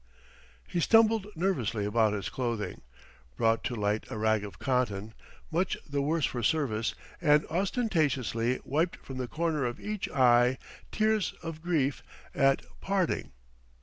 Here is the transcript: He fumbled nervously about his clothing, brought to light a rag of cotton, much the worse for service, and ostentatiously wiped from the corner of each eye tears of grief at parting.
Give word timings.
He 0.67 0.79
fumbled 0.79 1.27
nervously 1.35 1.85
about 1.85 2.13
his 2.13 2.27
clothing, 2.29 2.81
brought 3.37 3.63
to 3.65 3.75
light 3.75 4.05
a 4.09 4.17
rag 4.17 4.43
of 4.43 4.57
cotton, 4.57 5.13
much 5.51 5.77
the 5.87 6.01
worse 6.01 6.25
for 6.25 6.41
service, 6.41 6.95
and 7.21 7.45
ostentatiously 7.51 8.61
wiped 8.65 8.95
from 8.95 9.17
the 9.19 9.27
corner 9.27 9.63
of 9.63 9.79
each 9.79 10.09
eye 10.09 10.57
tears 10.91 11.35
of 11.43 11.61
grief 11.61 12.01
at 12.33 12.63
parting. 12.81 13.31